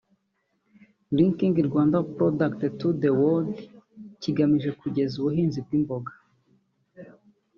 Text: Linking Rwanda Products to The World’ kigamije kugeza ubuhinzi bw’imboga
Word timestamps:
Linking 1.17 1.55
Rwanda 1.69 1.97
Products 2.15 2.67
to 2.79 2.87
The 3.01 3.11
World’ 3.21 3.51
kigamije 4.21 4.69
kugeza 4.81 5.13
ubuhinzi 5.17 5.59
bw’imboga 5.65 6.11